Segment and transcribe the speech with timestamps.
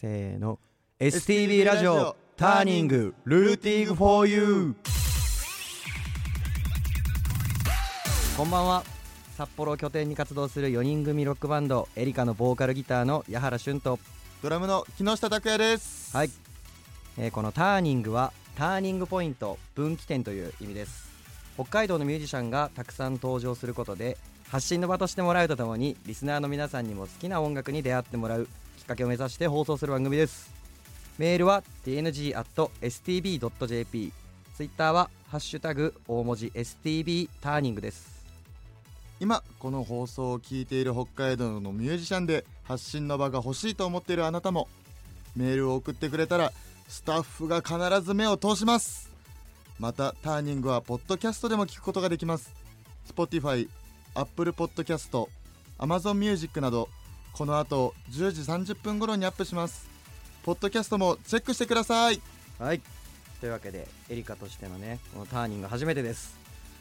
[0.00, 0.60] せーの。
[1.00, 2.14] STB ラジオ。
[2.36, 3.16] ターニング。
[3.24, 4.76] ルーティング for you
[8.36, 8.84] こんばんは。
[9.36, 13.98] 札幌を拠点に活動する4人組ロックバンドエリカのボーカルギターの矢原俊と。
[14.40, 16.16] ドラムの木下拓也です。
[16.16, 16.30] はい、
[17.18, 21.10] えーこのターニングはターニングポイント分岐点という意味です。
[21.56, 24.16] 北海道のミュージシャンがたくさん登場することで
[24.48, 28.46] 発信の場としてもらうとともにリスナーの皆さんにも好きな音楽に出会ってもらう
[28.88, 30.50] かけを目指して放送する番組です。
[31.18, 32.42] メールは tng.stb.jp
[34.56, 38.24] ツイッターはハッシュタグ大文字 STB ターニングです。
[39.20, 44.68] 今この放送を聞いている北海道のミュージシャンで発信の場が欲しいと思っているあなたも
[45.36, 46.52] メールを送ってくれたら
[46.88, 49.10] スタッフが必ず目を通します。
[49.78, 52.54] またターニングはポッドキャストでも聞くことができます。
[53.06, 53.68] Spotify、
[54.14, 55.28] Apple Podcast、
[55.78, 56.88] Amazon Music など
[57.38, 59.88] この後10時30分頃にアップします。
[60.42, 62.20] ポッドキャストもチェックしてください。
[62.58, 62.80] はい。
[63.38, 66.36] というわけでエリカとしてのねこのターニング初めてです。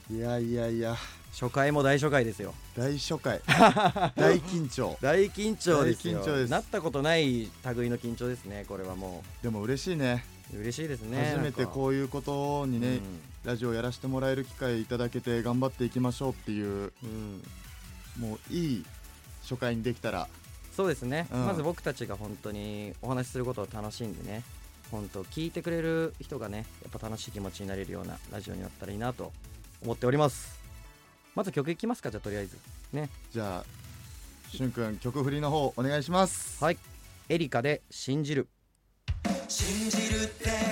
[0.09, 0.95] いやいやいや。
[1.31, 2.55] 初回も大初回ですよ。
[2.75, 3.39] 大初回。
[4.17, 4.97] 大緊張。
[4.99, 6.21] 大緊張ですよ。
[6.21, 6.49] 大緊張です。
[6.49, 10.25] なったことない類の緊張ですねこれはもでも嬉しいね。
[10.51, 13.01] う嬉しいですね初めてこういうことにね、う
[13.47, 18.29] ラジオやらせてもらえる機会いただけて頑張っていきましょうっていうん、うん。
[18.29, 18.85] もういい
[19.43, 20.27] 初回にできたら
[20.77, 21.45] そうですね、うん。
[21.47, 24.43] まず僕たちが本当にお話しすることを楽しんでね
[24.91, 29.33] 本当聞いてくれる人がねやっぱ楽しい気持ちになれるようなラジオになったらいいなと
[29.83, 30.55] 思っております。
[31.33, 32.59] まず曲いきますかじゃあとりあえず。
[32.93, 33.09] ね。
[33.33, 36.63] じゃあしゅんくん曲振りの方お願いします。
[36.63, 36.77] はい。
[37.27, 38.47] エリカで「信じる。
[39.47, 40.66] 信じるって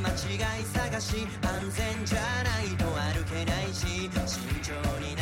[0.00, 0.12] 間違
[0.60, 5.17] い探し安全じゃないと歩けないし慎重に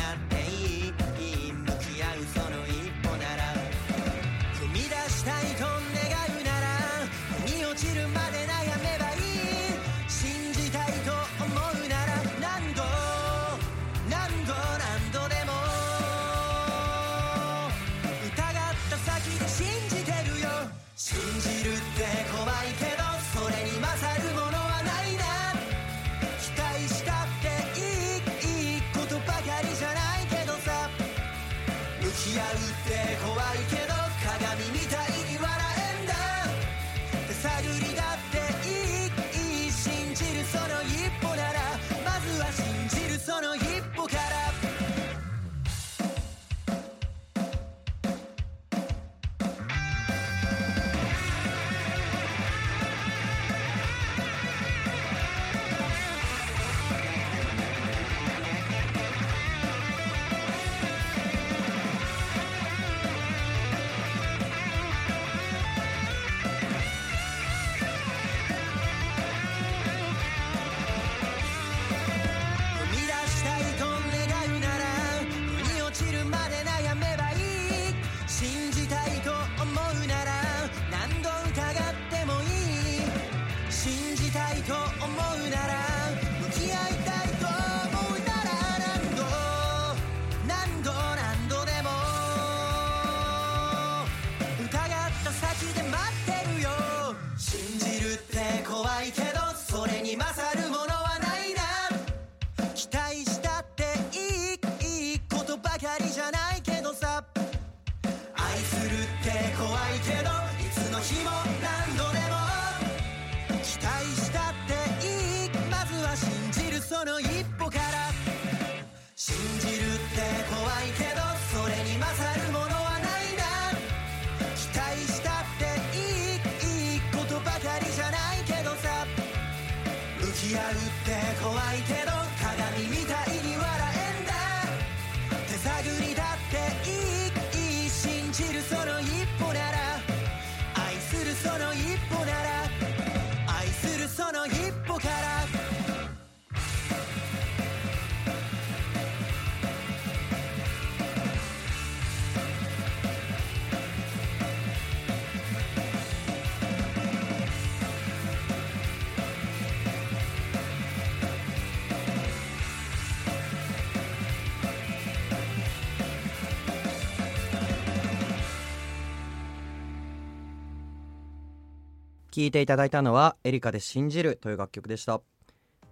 [172.37, 175.21] 聴いていただいたのはエリカで信じるという楽曲でした。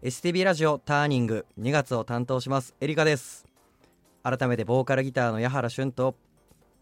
[0.03, 3.47] STB ラジオターニング2月を担当しますエリカです。
[4.21, 6.15] 改めてボーカルギターの矢原俊と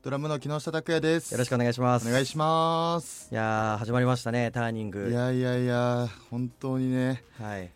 [0.02, 1.32] ドラムの木下拓也です。
[1.32, 2.10] よろしくお願いします。
[2.10, 3.30] お願いします。
[3.32, 5.08] いやー始まりましたねターニング。
[5.10, 7.24] いやいやいや本当にね。
[7.40, 7.72] はい。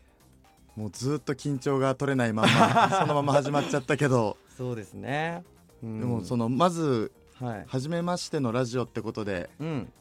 [0.75, 5.45] もうずっと緊張が取れないまま そのまま始まっちゃったけど、そうですね、
[5.81, 5.99] うん。
[6.01, 7.65] でもそのまずはい。
[7.65, 9.93] 初めましてのラジオってことでうん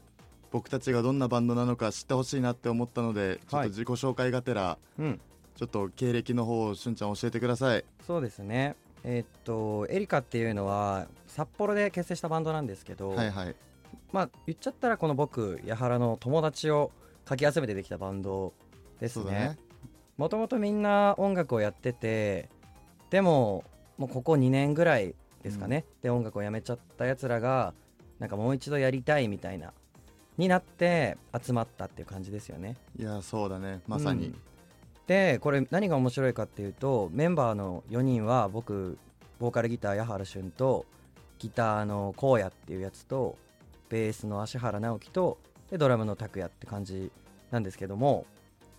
[0.50, 5.20] 僕たちがどんなバンドなのか知ってほしいなって思ったのでちょっと自己紹介がてら、うん。
[5.56, 7.84] ちょっと経歴の方をしゅんちゃん教えてください。
[8.06, 8.76] そうですね。
[9.04, 13.54] えーっとエリカっていうのは札幌で結成したバンドなんですけど、はいはい。
[14.12, 16.92] まあ言っちゃったらこの僕矢原の友達を
[17.24, 18.52] かき集めてできたバンド
[19.00, 19.58] ですね。
[20.16, 22.48] もともとみんな音楽をやってて
[23.10, 23.64] でも
[23.98, 27.72] もうここ2年ぐらいですかね、で音楽をやめちゃったやつらが
[28.18, 29.72] なんかもう一度やりたいみたいな
[30.38, 32.76] になって集まったっていう感じですよね。
[32.98, 33.80] いやそうだね。
[33.86, 34.40] まさに、うん
[35.06, 38.98] でこれ何が面白いかっていうとメンバーの4人は僕
[39.38, 40.84] ボーカルギター矢原俊と
[41.38, 43.36] ギターの荒野っていうやつと
[43.88, 45.38] ベースの芦原直樹と
[45.70, 47.12] でドラムの拓也って感じ
[47.52, 48.26] なんですけども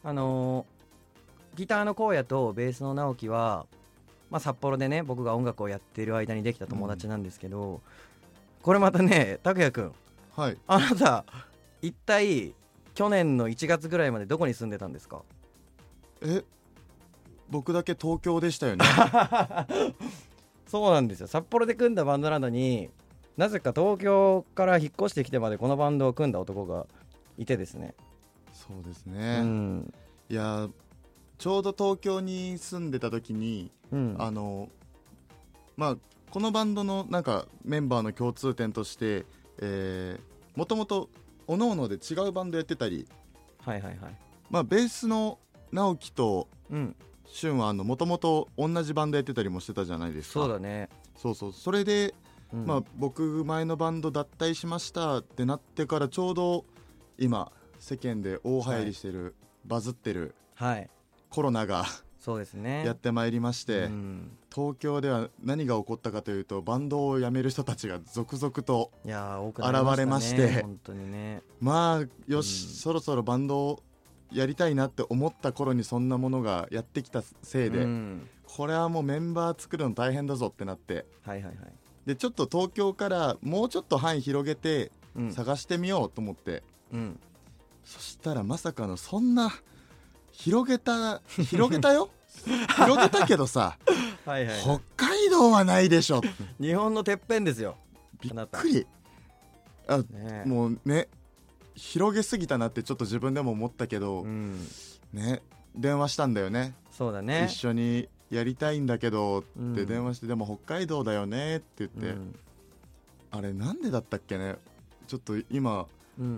[0.03, 0.77] あのー
[1.57, 3.65] ギターの荒野とベースの直樹は、
[4.29, 7.81] まあ、札幌でね僕が音楽をやってる間にできた友達なんですけど、
[8.61, 9.91] これまたね拓也くん
[10.37, 10.57] はい。
[10.67, 11.25] あなた
[11.81, 12.53] 一体
[12.93, 15.21] 去年の1月ぐらいまでどこに住んでたんですか？
[16.21, 16.43] え
[17.49, 18.85] 僕だけ東京でしたよね。
[20.67, 21.27] そうなんですよ。
[21.27, 22.89] 札幌で組んだバンドなのに
[23.37, 26.87] なぜか東京から引っ越してきてまでこのバンドを組んだ男が
[27.37, 27.93] いてですね、
[28.51, 29.93] そうですうね、ん。
[30.29, 30.67] いや
[31.37, 34.15] ちょうど東京に住んでた時にうん。
[34.19, 34.69] あの
[35.77, 35.97] まあ
[36.31, 39.25] このバンドのなんかメンバーの共通点としてえー
[40.55, 41.09] もともと
[41.47, 43.07] おのおので違うバンドやってたり、
[43.65, 44.15] はいはいはい。
[44.49, 45.39] まあ、ベースの
[45.71, 46.95] 直樹とうん。
[47.29, 50.39] 俊はもともと同じバンドやってたりもしてたじゃないですか。
[50.39, 51.53] そうだね、そうそう。
[51.53, 52.15] それで、
[52.53, 52.65] うん。
[52.65, 56.63] まあ、僕前のバンド脱退しましたってなってからちょうど
[57.17, 60.89] 今世間で大流行りしてる、バズってるはい。
[61.29, 61.85] コロナが
[62.27, 62.85] そうですね。
[62.85, 64.37] やってまいりまして、うん。
[64.53, 71.41] 東京では何が起こったかというとバンドを辞める人たちが続々と現れまして本当にね。
[71.61, 73.83] まあよし、うんそろそろバンドを
[74.29, 78.29] やりたいなって思った頃にそんなものがやってきたせいで、うん。
[78.43, 81.55] これはもうメンバー作るの大変だぞってなってはいはいはい。
[82.05, 85.31] でちょっと東京からもうちょっと範囲広げてうん。
[85.31, 87.19] 探してみようと思って、うん。
[87.85, 89.49] そしたらまさかのそんな
[90.37, 92.09] 広げた広げたよ？
[92.77, 93.75] 広げたけどさ
[94.23, 96.21] はいはい、北海道はないでしょ。
[96.61, 97.75] 日本のてっぺんですよ。
[98.21, 98.85] びっくり。
[99.87, 101.07] あねもうね
[101.73, 104.67] 広げすぎたなってちょっと自分でも思ったけど、うん。
[105.11, 105.41] ね
[105.75, 106.75] 電話したんだよね。
[106.91, 107.47] そうだね。
[107.49, 109.73] 一緒にやりたいんだけどうん。
[109.73, 112.39] って電話して、でも北海道だよねって言って、うん。
[113.31, 114.57] あれなんでだったっけね？
[115.07, 115.85] ちょっと今うん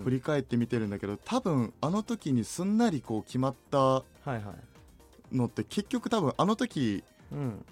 [0.04, 4.38] 振り返って見てるんだけど多分あの時にすんなりこう決まったはいは
[5.32, 5.36] い。
[5.36, 7.64] のって結局多分あの時うん。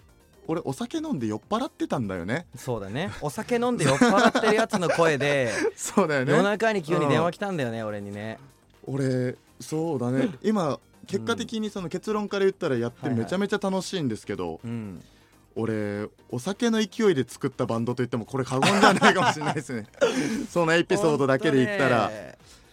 [0.51, 2.47] 俺お酒飲んで酔っ払ってたんだよね。
[2.57, 3.11] そうだね。
[3.21, 8.39] お酒飲んで酔っ払ってるやつの声で そうだよ夜中に急に電話来たんだよね、俺にね。
[8.87, 10.31] 俺そうだね。
[10.43, 13.19] 今結果的にその結論から言ったらやってはいはい。
[13.21, 15.03] めちゃめちゃ楽しいんですけど、うん
[15.59, 19.87] 俺お酒の勢いで作ったバンドといってもこれ過言じゃないかもしれないですね。
[20.49, 22.11] そのエピソードだけで言ったら、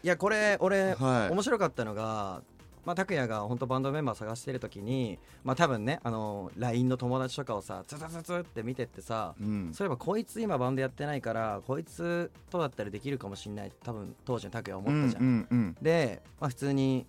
[0.03, 1.33] いやこれ俺、はい。
[1.33, 2.43] 面白かったのが
[2.85, 9.71] まあ、拓哉が本当バンドメンバー探してる時にまあ多分ねあの LINE の友達とかをさツツツツって見てってさうん。
[9.73, 15.77] そういえばこいつ今バンドやってないからこいつとだったらできるかもしんない多分当時の拓哉は思ったじゃん、うんうんうん。
[15.81, 17.07] で、まあ、普通に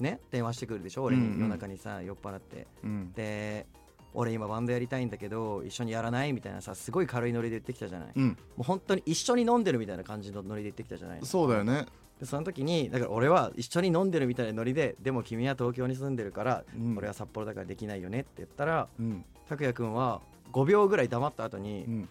[0.00, 1.40] ね電話してくるでしょ俺にうんうん。
[1.42, 2.66] 夜中にさ酔っ払って。
[2.82, 3.12] うん。
[3.12, 3.66] で
[4.14, 8.38] 俺今バンドやりたいんだけど一緒にやらないみたいなさすごい軽いノリで言ってきたじゃない、もうん。
[8.58, 11.20] う本当に一緒に飲んでるみたいな感じのノリで言ってきたじゃない。
[11.22, 11.86] そうだよね、
[12.20, 16.96] でその時にだから俺は一緒に飲んでるみたいなノリででも君は東京に住んでるから、うん。
[16.96, 19.24] 俺は札幌だからできないよねって言ったらうん。
[19.48, 20.20] 拓哉君は
[20.52, 22.08] 5秒ぐらい黙った後に、うん、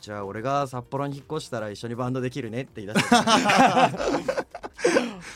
[0.00, 3.90] じゃあ俺が札幌に引っ越したら一緒にバンドできるねって言い出した。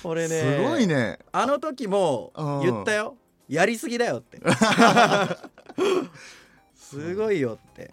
[0.05, 1.19] 俺ねすごいね。
[1.33, 3.17] あの時もうん言ったよ。
[3.49, 4.38] やりすぎだよって
[6.75, 7.92] すごいよって、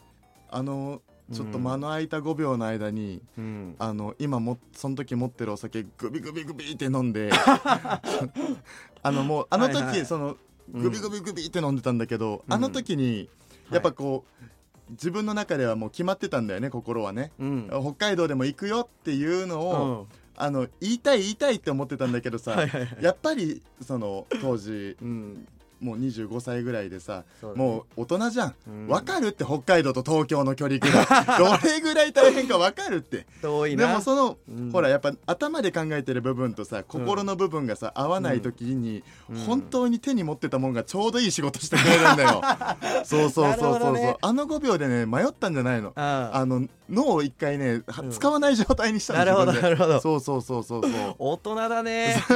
[0.49, 1.01] あの
[1.33, 1.63] ちょっとうん。
[1.63, 7.31] 間の空いた5秒の間に、うん、あの今もその時持ってるお酒グビグビグビって飲んで
[9.01, 10.05] あのもうあの時、はいはい。
[10.05, 10.37] その
[10.73, 10.81] うん。
[10.81, 12.53] グビグビグビって飲んでたんだけど、うん。
[12.53, 13.29] あの時に
[13.71, 17.69] やっぱこう、自分の中ではもう決まってたんだよね心はね、うん。
[17.69, 20.07] 北海道でも行くよっていうのうを、ん。
[20.37, 22.97] あの言いたい言いたいって思ってたんだけどさ、はいはいはい。
[23.01, 25.47] やっぱりその当時うん
[25.79, 27.49] もう25歳ぐらいでさね。
[27.55, 28.55] もう大人じゃん。
[28.67, 28.87] うん。
[28.87, 31.05] わ、かるって北海道と東京の距離ぐらい
[31.37, 33.25] どれぐらい大変かわかるって。
[33.41, 34.71] でもその、うん。
[34.71, 39.37] ほらやっぱ頭で考えてる部分とさ心の部分がさ、合わない時に、うん。
[39.37, 42.41] 本当に手に持ってたもんがちょうどいい仕事してくれるんだよ。
[43.03, 44.17] そうそうそうそうそう、ね。
[44.21, 45.93] あの5秒でね迷ったんじゃないの。
[45.95, 49.99] ああの脳を一回ね、使わない状態にしたのなるほどなるほど。
[49.99, 51.15] そうそうそうそうそう。
[51.17, 52.15] 大人だね。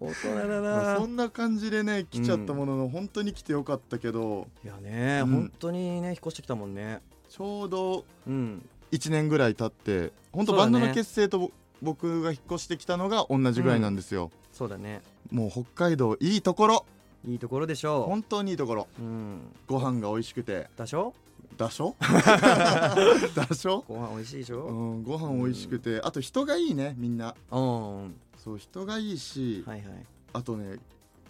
[0.00, 0.96] 大人だな。
[0.96, 4.48] そんな感じでね来ちゃったものの、本当に来てよかったけど。
[4.64, 5.30] いやね、うん。
[5.32, 7.00] 本当にね引っ越してきたもんね。
[7.28, 8.68] ちょうどうん。
[8.92, 11.50] 1年ぐらい経って本当バンドの結成とぼ
[11.82, 15.02] 僕が引っ越してきたのが同じぐらいなんですよ、そうだね。
[15.30, 16.86] もう北海道いいところ。
[17.26, 18.86] いいところでしょ本当にいいところ。
[19.00, 19.38] ううん。
[19.66, 20.68] ご飯が美味しくて。
[20.76, 21.12] だしょ？
[21.56, 21.96] だしょ？
[22.00, 24.66] だしょ、ご飯美味しいでしょ？
[24.66, 26.00] うん、ご飯美味しくて。
[26.02, 27.34] あと人がいいねみんな。
[27.50, 28.14] うん。
[28.36, 29.88] そう人がいいし、はいはい。
[30.34, 30.78] あとね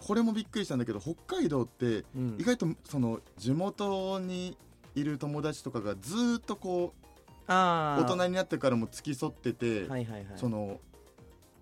[0.06, 2.37] これもびっくりしたんだけど北海道ってうん。
[2.38, 4.56] 意外とその地元に
[4.94, 7.04] いる友達とかがずーっとこう
[7.46, 10.26] あ大人になってからも付き添ってて、はいはいはい。
[10.37, 10.80] その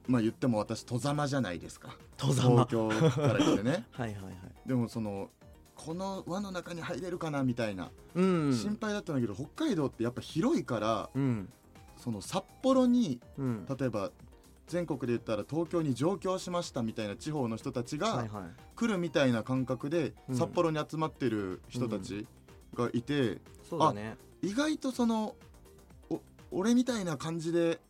[0.08, 1.96] まあ言っても私戸ざまじゃないですか。
[2.18, 2.94] 東京か
[3.32, 3.86] ら来てね。
[3.92, 4.34] はいはいはい。
[4.66, 5.30] でもその
[5.76, 8.52] この輪の中に入れるかなみたいな、うん。
[8.52, 11.48] 心配だったんだけど北海道ってやっぱ広いからうん。
[11.96, 13.66] その札幌にうん。
[13.78, 14.10] 例えば
[14.72, 18.26] 全国で言ったら東京に上京しましたみたいな地方の人たちが
[18.74, 20.36] 来るみたいな感覚でうん。
[20.36, 22.26] 札幌に集まってる人たち
[22.74, 23.38] がいて、
[23.68, 24.16] そうだね。
[24.40, 25.34] 意外とその
[26.08, 27.80] お俺みたいな感じで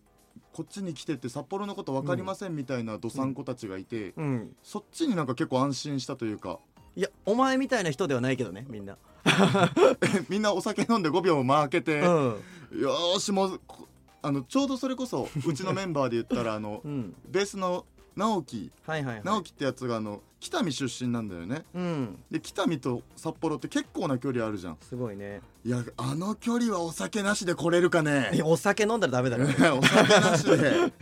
[0.53, 4.57] こっちに来てて札幌のこと分かりませんみたいなどさんこたちがいて、うん。
[4.65, 6.59] そっちになんか結構安心したというか。
[6.97, 8.99] いやお前みたいな人ではないけどねみんな。
[10.29, 12.07] みんなお酒飲んで5秒間開けて、うん。
[12.81, 13.87] よーしもうこ
[14.23, 17.15] あのちょうどそれこそ うちのメンバーで言ったらあの うん。
[17.29, 17.85] ベースの
[18.17, 18.71] 直樹。
[18.87, 19.25] はいはいはい。
[19.25, 21.65] 直樹ってやつがあの北見出身なんだよね。
[21.75, 22.19] うん。
[22.31, 24.79] で北見と札幌って結構な距離あるじゃん。
[24.81, 25.41] すごいね。
[25.65, 29.47] いやあの距離はお酒なしで来れるかいねやお酒飲んだらダメだろ
[29.79, 30.93] お酒なしで。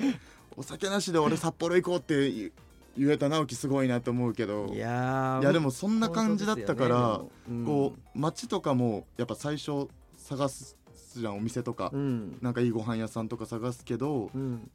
[0.56, 2.52] お酒なしで俺札幌行こうって言
[2.98, 4.66] 言えた直樹すごいなと思うけど。
[4.72, 10.76] いやーいやでもそんな感じだったから、本当ですよねこう街とかもやっぱ最初探す
[11.18, 12.38] じゃんお店とか、うん。
[12.40, 14.70] なんかいいご飯屋さんとか探すけど、うん。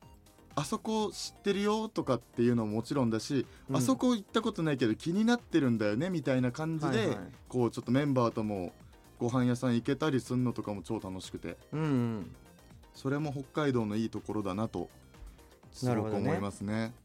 [0.58, 3.78] あそこ知ってるよとかっていうのももちろんだし、うん。
[3.78, 7.18] あそこ行ったことないけど気になってるんだよねみたいな感じで、はいはい。
[7.48, 8.74] こうちょっとメンバーとも
[9.20, 11.58] ご飯屋さん行けたりするのとかも超楽しくて。
[11.72, 12.36] うんうん。
[12.94, 14.90] それも北海道のいいところだなと
[15.72, 16.94] すごく思いますね。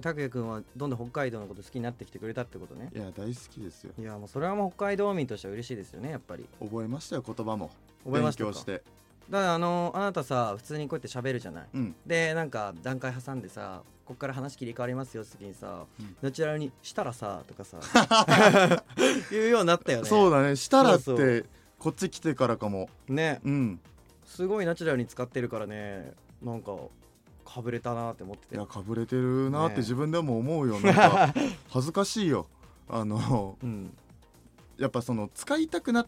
[0.00, 2.88] 拓也君はどんどん北海道のこと好きになってきてくれたってことね。
[2.94, 3.92] いや大好きですよ。
[3.98, 6.46] いやもうそれはもう北海道民としては嬉しいですよねやっぱり。
[6.60, 7.70] 覚えましたよ言葉も。
[8.04, 8.50] 覚えましたか？
[8.50, 8.82] 勉強して
[9.30, 11.68] だからあのあなたさ普通にこうやって喋るじゃない。
[11.74, 11.94] うん。
[12.06, 16.16] でなんか段階挟んでさこっから話切り替わりますよって時にさ、うん。
[16.22, 17.78] ナチュラルに「したらさ」とかさ
[19.30, 20.08] 言うようになったよね。
[20.08, 21.44] そうだねしたらって
[21.78, 22.88] こっち来てからかも。
[23.08, 23.40] ね。
[23.44, 23.80] うん。
[24.24, 26.12] すごいナチュラルに使ってるからね。
[26.42, 26.76] なんか
[27.52, 28.54] かぶれたなって思ってて。
[28.54, 31.34] いやかぶれてるなってね自分でも思うよ、 なんか
[31.68, 32.46] 恥ずかしいよ。
[32.88, 33.96] あのうん。
[34.78, 36.06] やっぱその使いたくなっ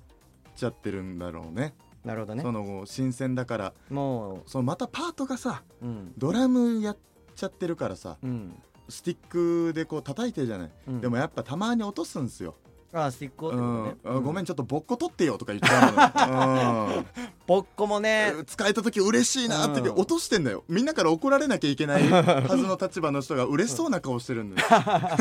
[0.56, 1.74] ちゃってるんだろうね。
[2.04, 2.42] なるほどね。
[2.42, 3.74] その新鮮だから。
[3.90, 6.12] もそのまたパートがさううん。
[6.16, 6.96] ドラムやっ
[7.34, 8.54] ちゃってるからさうん、
[8.88, 12.54] スティックでこう叩いてるじゃない、うん、でもやっぱたまに落とすんすよ、
[12.94, 14.16] あスティックをっことね、ん。
[14.18, 17.04] あごめんちちょっとボッコ取ってよとか言っちゃ うの、
[17.46, 18.32] ぼっこもね。
[18.36, 20.64] うん使えた時嬉しいなって落としてんだよ。
[20.68, 24.68] みんなから怒られなきゃいけない はずの立場の人が嬉しそうな顔してるんだよ。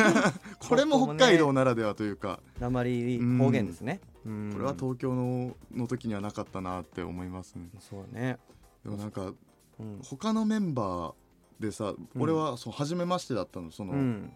[0.70, 2.40] これも北海道ならではというか。
[2.60, 4.52] 鉛方言ですね、うん。
[4.54, 7.70] これは東京のの時にはなかったなって思いますね。
[7.80, 8.38] そうね、
[8.84, 9.32] でもなんか
[9.80, 10.00] うん。
[10.04, 11.14] 他のメンバー
[11.60, 14.32] でさ、うん俺はそう初めましてだったのその、うん、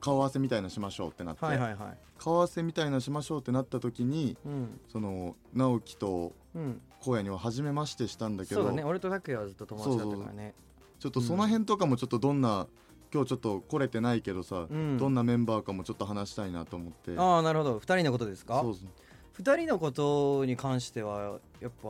[0.00, 1.98] 顔合わせみたいなしましょうってなって、はいはいはい。
[2.18, 4.80] 顔合わせみたいなしましょうってなった時にうん。
[4.88, 6.80] その直樹とうん。
[7.02, 8.62] 荒野には初めましてしたんだけど。
[8.62, 8.84] そうだね。
[8.84, 10.54] 俺と拓也はずっと友達だったからね。
[10.98, 12.66] ちょっとその辺とかもちょっとどんな
[13.12, 14.98] 今日ちょっと来れてないけどさ、うん。
[14.98, 17.18] どんなメンバーかもちょっと話したいなと思って。
[17.18, 17.78] ああなるほど。
[17.78, 18.60] 2人のことですか？
[18.60, 19.42] そうそう。
[19.42, 21.88] 2人のことに関してはやっぱ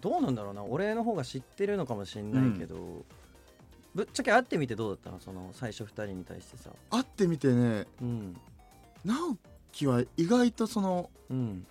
[0.00, 0.64] どうなんだろうな。
[0.64, 3.04] 俺の方が知ってるのかもしれないけど、
[3.94, 5.20] ぶっちゃけ会ってみてどうだったの？
[5.20, 6.70] その最初2人に対してさ。
[6.90, 8.36] 会ってみてねうん。
[9.04, 9.36] 直
[9.72, 11.66] 樹は意外とそのうん。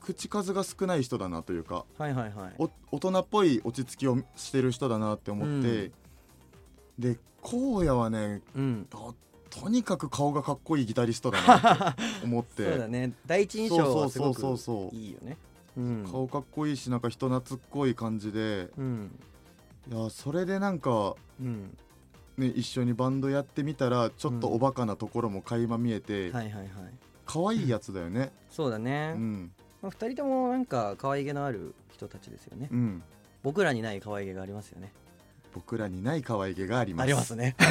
[0.00, 2.54] 口数が少ない人だなというかはいはいはい。
[2.58, 5.92] お大人っぽい落ち着きをしてる人だなって思って、
[6.98, 8.86] で荒野はねうん。
[8.88, 9.14] と
[9.50, 12.64] とにかく顔がかっこいいギタリストだなって思って。
[12.70, 13.12] そうだね。
[13.26, 14.96] 第一印象はすごくそうそうそうそう。
[14.96, 15.36] いいよね。
[15.76, 16.08] うん。
[16.10, 19.10] 顔かっこいいしなんか人懐っこい感じでうん
[19.88, 21.76] いやそれでなんかうん。
[22.36, 26.68] ね一緒にバンドやってみたらちょっとおバカなところも垣間見えて、はいはいはい。
[27.26, 28.32] 可愛いやつだよね。
[28.50, 29.52] そうだね、うん。
[29.82, 32.68] まあ、2人ともなんか可愛げのある人たちですよね。
[32.72, 33.02] うん。
[33.42, 34.92] 僕らにない可愛げがありますよね。
[35.52, 37.04] 僕らにない可愛げがあります。
[37.04, 37.56] ありますね。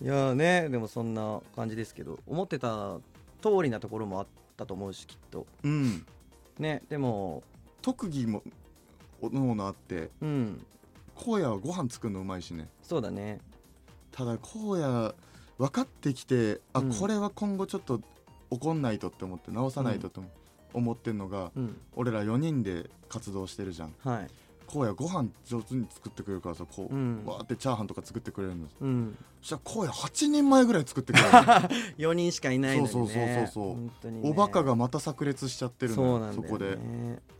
[0.00, 2.98] いやーねでもそんな感じですけど思ってた
[3.40, 5.46] 通りなところもあったと思うしきっと。
[5.62, 6.04] うん。
[6.58, 7.42] ねでも
[7.82, 8.42] 特技も
[9.22, 10.66] おのおのあってうん。
[11.16, 12.68] 荒野はご飯作るのうまいしね。
[12.82, 13.40] そうだね。
[14.10, 15.14] ただ荒野
[15.58, 16.94] 分かってきてあ、うん。
[16.94, 18.00] これは今後ちょっと
[18.50, 20.20] 怒んないとって思って直さないとって
[20.74, 21.76] 思ってんのが、うん。
[21.94, 23.94] 俺ら4人で活動してるじゃん。
[24.02, 24.28] はい
[24.72, 27.22] 荒野ご飯上手に作ってくれるからさこう、うん。
[27.26, 29.18] わーってチャーハンとか作ってくれるのうん。
[29.42, 31.28] そしたら荒野8人前ぐらい作ってくれる
[31.98, 32.92] 4 人しかいないのにね。
[32.92, 34.20] そうそうそうそうね。
[34.24, 36.78] おバカがまた炸裂しちゃってるのよそこで。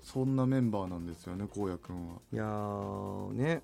[0.03, 2.17] そんなメンバーなんですよね荒野くんは。
[2.33, 3.63] いやーね。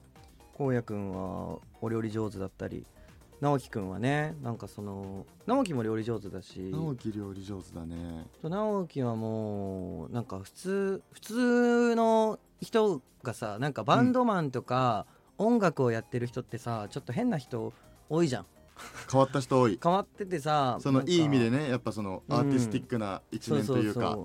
[0.54, 2.86] こうやくんはお料理上手だったり。
[3.40, 6.58] 直樹くんはねなんかその直樹も料理上手だし。
[6.72, 8.26] 直樹料理上手だね。
[8.42, 15.06] 直樹はもうなんか普通普通の人がさなんかバンドマンとか
[15.38, 17.72] 音楽をやってる人ってさちょっと変な人
[18.08, 18.46] 多いじゃん。
[19.10, 19.78] 変わった人多い。
[19.82, 24.18] 変わっててさそのいい意味でねやっぱそのアーティスティックな一面というか。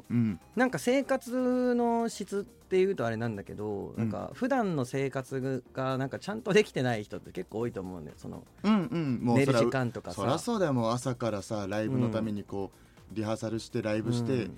[0.55, 9.19] なんか生活の質っていうとあれなんだけど、なんか普段の生活がなんかちゃんとできてない人って結構多いと思うんだよそのうんうん。
[9.21, 10.21] もう寝る時間とかさ。
[10.21, 12.71] そりゃそうだよもう朝からさライブのためにこ
[13.11, 14.49] う、リハーサルしてライブして、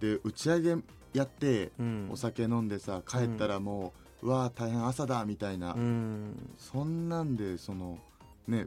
[0.00, 0.76] で打ち上げ
[1.12, 2.08] やってうん。
[2.10, 6.54] お酒飲んでさ帰ったらもう、うわー大変朝だみたいな、うん。
[6.58, 7.98] そんなんでその
[8.46, 8.66] ね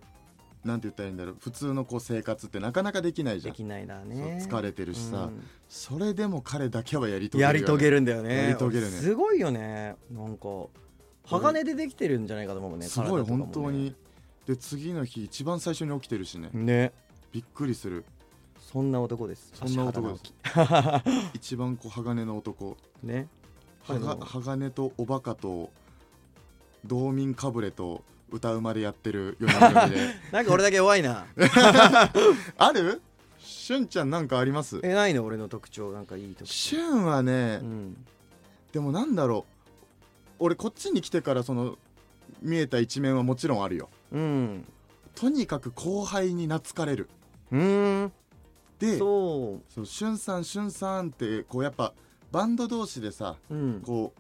[0.64, 1.38] なんて言ったらいいんだろう。
[1.40, 3.54] 普通のこう生活ってなかなかできないじゃん。
[3.54, 4.40] できないだね。
[4.42, 5.44] 疲れてるしさ、うん。
[5.70, 8.36] それでも彼だけはやり遂げるよ、ね、やり遂げるんだよね。
[8.36, 8.92] やり遂げるね。
[8.92, 9.96] すごいよね。
[10.12, 10.48] なんか
[11.26, 13.96] 鋼でできてるんじゃないかと思うねすごい本当に。
[14.48, 16.50] で次の日一番最初に起きてるしね。
[16.54, 16.94] ね。
[17.32, 18.06] びっくりする
[18.76, 19.54] そんな男です。
[19.54, 20.34] そんな男です。
[21.34, 22.76] 一番こう鋼の男。
[23.04, 23.30] ね。
[23.88, 25.72] 鋼とおバカと
[26.84, 30.16] 道民かぶれと歌うまでやってる4人組で。
[30.34, 31.26] なんか俺だけ弱いな。
[32.58, 33.02] ある？
[33.40, 34.82] しゅんちゃんなんかあります？
[34.84, 35.94] えないの俺の特徴。
[35.94, 36.54] なんかいい特徴。
[36.54, 38.06] しゅんはね、うん。
[38.74, 40.34] でもなんだろう。
[40.40, 41.78] 俺こっちに来てからその
[42.42, 43.88] 見えた一面はもちろんあるよ。
[44.12, 44.66] うん。
[45.16, 47.08] とにかく後輩に懐かれる。
[47.54, 48.12] うーん
[48.92, 51.94] でそそうしゅんさんしゅんさんってこうやっぱ
[52.32, 53.82] バンド同士でさううん。
[53.82, 54.14] こ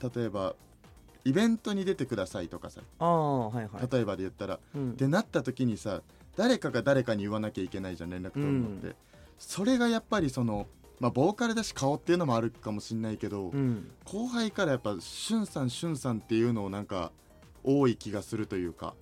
[0.00, 0.54] う例えば
[1.24, 2.82] イベントに出てくださいとかさ。
[2.98, 3.88] ああはいはい。
[3.90, 4.60] 例えばで言ったら。
[4.74, 4.90] うん。
[4.92, 6.02] ってなった時にさ
[6.36, 8.96] 誰かが誰かに言わなきゃいけないじゃん連絡取るのって、う
[9.38, 10.66] それがやっぱりその
[11.00, 13.90] まあボーカルだし顔っていうのもあるかもしんないけど、うん。
[14.04, 17.10] 後輩からやっぱしゅんさんしゅんさんっていうのをなんか
[17.64, 18.94] 多い気がするというか。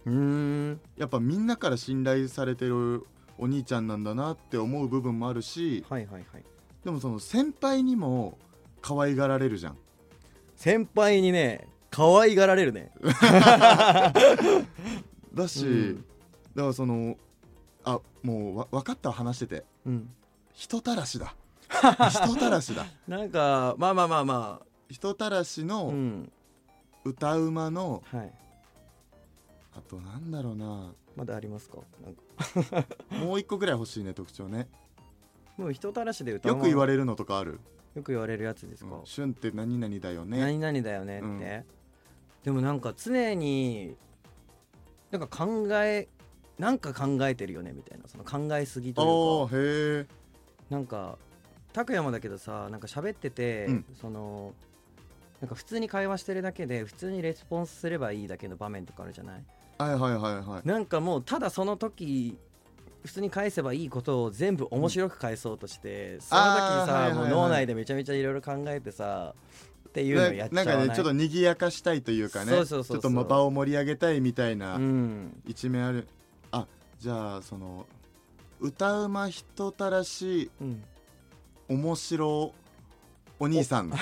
[0.97, 3.05] やっぱみんなから信頼されてる
[3.38, 6.44] お兄ちゃんなんだなって思う部分もあるしはいはいはい。
[6.85, 8.38] でもその先輩にも
[8.83, 9.77] 可愛がられるじゃん。
[10.57, 12.92] 先輩にね可愛がられるね。
[15.35, 16.05] だし、うん。
[16.55, 17.16] だからその
[17.85, 19.64] あもうわ分かったわ話してて。
[19.87, 20.09] うん。
[20.53, 21.35] 人たらしだ。
[22.11, 22.87] 人たらしだ。
[23.09, 26.33] なんかまあまあまあま人たらしあうのん。
[27.05, 28.33] 歌うまの、はい。
[29.77, 31.79] あとなんだろうなまだありますか？
[32.03, 32.87] なんか。
[33.11, 34.68] もう一個ぐらい欲しいね特徴ね。
[35.57, 37.61] もう人たらしで歌よく言われれるのとかある？
[37.94, 39.07] よく言われるやつですか、うん。
[39.07, 40.40] 旬って何々だよね。
[40.40, 41.64] 何々だよねって、うん。
[42.42, 43.96] でもなんか常に
[45.12, 46.09] なんか考え
[46.59, 48.09] なんか考えてるよねみたいな。
[48.09, 49.55] その考えすぎあというか。
[49.57, 50.07] ーへえ
[50.70, 51.18] なんか
[51.72, 53.85] 拓也もだけどさなんか喋ってて、うん。
[54.00, 54.53] その
[55.40, 59.44] なんか普通に会話してるだけで普通にレスポンスすればいいだけの場面とかあるじゃない？
[59.79, 60.69] はいはいはいはい。
[60.69, 62.37] なんかもうただその時
[63.05, 69.35] 普通に返せばいいことを全部面白く返そうとして、その時さ、もう脳内でめちゃめちゃいろいろ考えてさ
[69.89, 70.75] っていうのやっちゃわない？
[70.75, 72.97] ななんかねちょっと賑やかしたいというかねそうそうそうそう。
[72.97, 75.43] ちょっとま場を盛り上げたいみたいなうん。
[75.47, 76.09] 一面ある、
[76.51, 76.67] あ
[76.99, 77.87] じゃあその
[78.61, 80.83] 歌うま人たらしうん
[81.69, 82.53] 面白
[83.39, 83.93] お兄さん。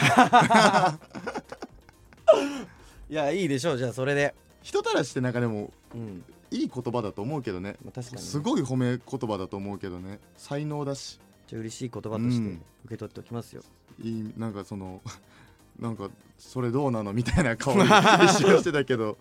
[3.08, 7.76] いやいいでしょうじゃあそれで人たらしってなんかでもうん、いい言葉だと思うけどね。
[7.84, 10.18] まあ、確かにね、すごい褒め言葉だと思うけどね。
[10.36, 11.20] 才能だし。
[11.46, 12.62] じゃあ嬉しい言葉としてうん。
[12.84, 13.62] 受け取っておきますよ、
[14.02, 15.00] いいなんかその
[15.78, 17.82] なんかそれどうなのみたいな顔に
[18.26, 19.16] 一瞬してたけど。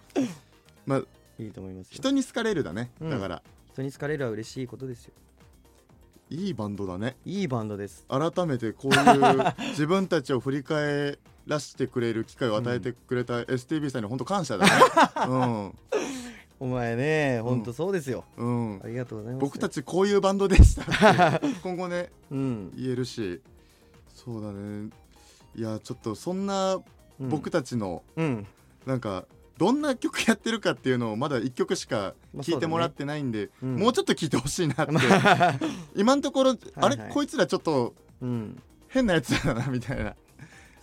[0.85, 1.03] まあ
[1.39, 1.91] いいと思いますよ。
[1.93, 2.91] 人に好かれるだね。
[2.99, 3.09] うん。
[3.09, 5.13] だから、人に好かれるは嬉しいことですよ。
[6.29, 7.17] いいバンドだね。
[7.25, 8.05] いいバンドです。
[8.07, 14.71] 改めてこういう自分たちを振り返らしてくれる機会を与えてくれた STB さんに本当感謝だね。
[16.59, 18.81] お前ねほんとそうですよ、うん、うん。
[18.83, 19.41] あ、りがとうございます。
[19.41, 23.41] 僕たちこういうバンドでしたって 今後ねうん、言えるし。
[24.13, 24.89] そうだね。
[25.55, 26.79] いやちょっとそんなう
[27.25, 27.29] ん。
[27.29, 28.47] 僕たちのうん。
[28.85, 29.25] なんか
[29.57, 33.75] どんな曲やってるかっていうのをまだ1曲しか聞いてもらってないんで、うん。
[33.77, 34.93] もうちょっと聞いてほしいなって。
[35.95, 37.11] 今のところあれ、はい。
[37.11, 38.61] こいつらちょっとうん。
[38.91, 40.15] 変なやつだなみたいな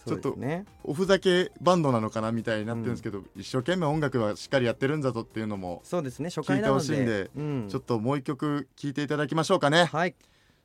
[0.08, 0.36] ちょっと
[0.84, 6.30] おふざけバンドなのかなみたいになってるんですけど、一生懸命音楽はしっかりやってるんだぞっていうのも、そうですね。
[6.30, 7.66] 初回聞いてほしいんでうん。
[7.68, 10.14] ちょっともう一曲聴いていただきましょうかね、はい。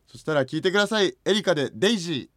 [0.07, 1.15] そしたら聴いてください。
[1.25, 2.29] エリカで「デイジー」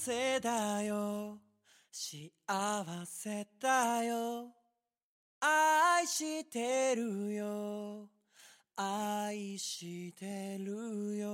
[0.00, 1.36] せだよ。
[1.92, 2.30] 幸
[3.04, 4.48] せだよ。
[5.38, 8.08] 愛してるよ。
[8.76, 11.28] 愛してるよ。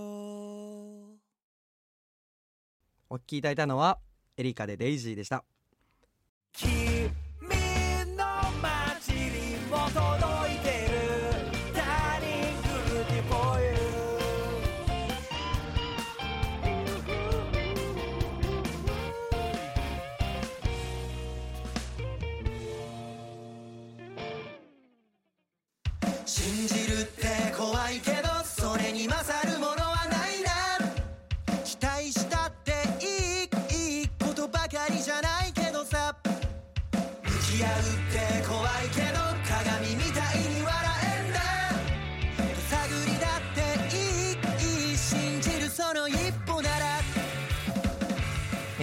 [3.09, 4.01] お聞きいただいたのは
[4.37, 5.45] エリカでデイジーでした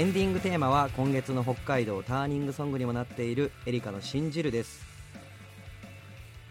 [0.03, 4.85] エンディングテーマは今月の北海道ターニングソングにもなっているエリカの「信じる」です。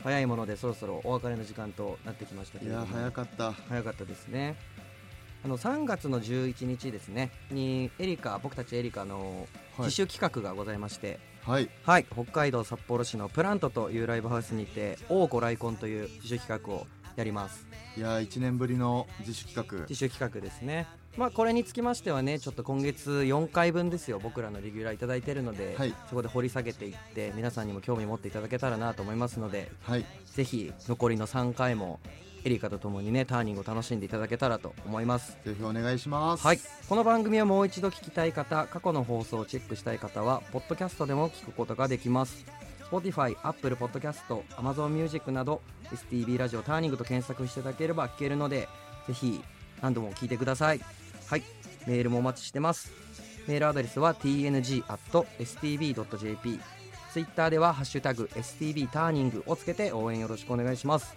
[0.03, 2.81] 早いものでそろそろお別れの時間となってきましたけども。
[2.81, 3.53] や早かった。
[3.53, 4.57] 早かったですね。
[5.45, 7.31] あの3月の11日ですね。
[7.51, 9.87] にエリカ僕たちエリカのはい。
[9.89, 11.69] 自主企画がございまして、はい。
[11.83, 16.87] はい、北海道札幌市のプラントというライブハウスにて「王子来婚」という自主企画を
[17.17, 17.67] やります。
[17.99, 19.81] いや1年ぶりの自主企画。
[19.89, 24.19] 自主企画ですねまあこれにつきましてはねちょっと今月4回分ですよ。
[24.19, 25.95] 僕らのレギュラーいただいてるので、はい。
[26.09, 30.05] そこで掘り下げていって皆さんにも興味持っていただけたらなと思いますのではい。
[30.27, 32.01] ぜひ残りの3回も
[32.45, 35.37] エリカとともにねターニングを楽しんでいただけたらと思います。
[35.45, 36.47] ぜひお願いします。
[36.47, 42.45] はい、この番組をもう一度聞きたい方過去の放送をチェックしたい方はポッドキャストでも聞くことができます。
[42.91, 48.69] Spotify、Apple Podcast、Amazon Music など STB ラジオターニングと検索していただければ聞けるので
[49.07, 49.41] ぜひ
[49.81, 50.81] 何度も聞いてください
[51.27, 51.43] はい。
[51.87, 52.91] メールもお待ちしてます。
[53.49, 56.61] メールアドレスは tng.stb.jp
[57.13, 61.15] ツイッターでは「ハッシュタグ #stb ターニング」をつけて応援よろしくお願いします。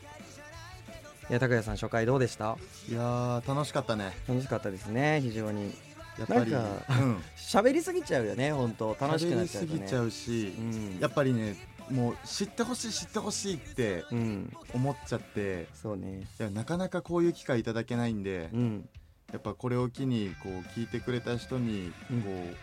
[1.29, 2.57] いや拓也さん初回どうでした？
[2.89, 4.11] いやー楽しかったね。
[4.27, 5.21] 楽しかったですね。
[5.21, 5.73] 非常に。
[6.17, 7.17] やっぱりなんかうん。
[7.37, 8.95] 喋りすぎちゃうよね本当。
[8.99, 9.75] 楽しくなっちゃうとね。
[9.75, 10.97] 喋りすぎちゃうしうん。
[10.99, 11.55] やっぱりね
[11.89, 14.53] もう知ってほしい知ってほしいってうん。
[14.73, 16.21] 思っちゃってそうね。
[16.39, 18.89] いやなかなかこういう機会いただけないんでうん
[19.31, 22.21] やっぱこれを機にこう聞いてくれた人にうん。
[22.21, 22.55] こう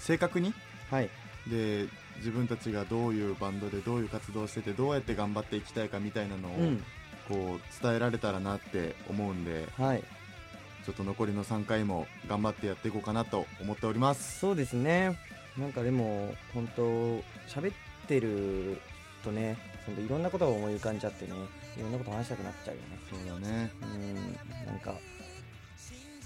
[0.00, 0.52] 正確に
[0.90, 1.10] はい。
[1.48, 6.84] で自分たちがどういうバンドでどういう活動をしててどうやって頑張っていきたいかみたいなのをうん。
[7.28, 10.02] こう伝えられたらなって思うんではい。
[10.84, 14.38] ちょっと残りの3回も頑張ってやっていこうかなと思っております。
[14.38, 15.18] そうですね。
[15.58, 16.82] なんかでも本当
[17.46, 17.74] 喋っ
[18.06, 18.80] てる
[19.22, 21.32] とねそのいろんなことが思い浮かんじゃってね
[21.76, 22.98] いろんなこと話したくなっちゃうよね。
[23.10, 23.70] そうだね。
[23.82, 24.66] うん。
[24.66, 24.94] なんか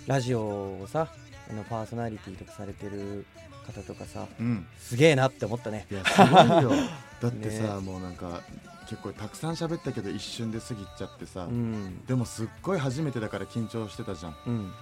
[0.07, 1.09] ラジオをさ
[1.51, 3.25] あのパーソナリティとかされてる
[3.67, 4.67] 方とかさうん。
[4.79, 5.87] すげえなって思ったね。
[5.91, 6.73] いやすごいよ。
[7.21, 7.81] だってさ、ね。
[7.81, 8.41] もうなんか
[8.89, 12.05] 結構たくさん喋ったけど一瞬で過ぎちゃってさ、うん。
[12.07, 14.37] でもすっごい初めてだから緊張してたじゃん。
[14.47, 14.73] うん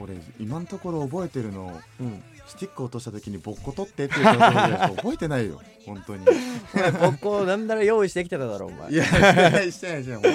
[0.00, 2.22] 俺今のところ覚えてるのうん。
[2.46, 5.62] スティック落とした時にボッコ取ってって言ったところでしか覚えてないよ。
[5.86, 6.26] 本当に。
[7.00, 8.90] ここなんなら用意してきてただろお前。
[8.92, 10.34] いやしてないしてないしてない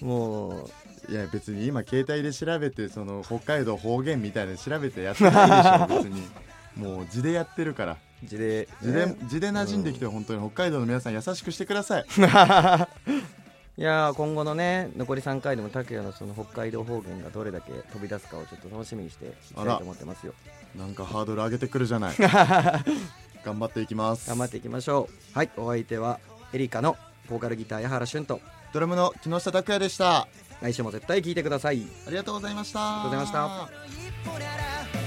[0.00, 0.70] 本もう。
[1.06, 6.28] 当にいや別に今携帯で調べてその北海道方言みたいなの調べてやってないでしょ別に。
[6.76, 7.96] もう字でやってるから。
[8.24, 8.68] 字で。
[8.82, 10.40] 字で字で馴染んできて本当に。
[10.50, 12.04] 北海道の皆さん優しくしてください
[13.76, 20.34] いやー今後のね残り3回でも拓也のその北海道方言がどれだけ飛び出すかをちょっと楽しみにしていきたいと思ってますよ。
[20.76, 22.16] なんかハードル上げてくるじゃない。
[23.44, 24.28] 頑張っていきます。
[24.28, 25.36] 頑張っていきましょう。
[25.36, 26.20] はいお相手は
[26.52, 26.96] エリカの
[27.28, 28.40] ボーカルギター矢原俊と。
[28.72, 30.28] ドラムの木下拓也でした。
[30.60, 31.86] 来週も絶対聞いてください。
[32.06, 33.02] ありがとうございました。
[33.02, 33.68] ありがとうございま
[34.92, 35.03] した